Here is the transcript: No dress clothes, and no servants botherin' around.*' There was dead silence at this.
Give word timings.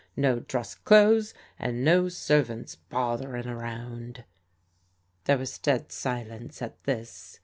No 0.17 0.39
dress 0.39 0.73
clothes, 0.73 1.35
and 1.59 1.85
no 1.85 2.09
servants 2.09 2.75
botherin' 2.89 3.45
around.*' 3.47 4.23
There 5.25 5.37
was 5.37 5.59
dead 5.59 5.91
silence 5.91 6.59
at 6.63 6.83
this. 6.85 7.39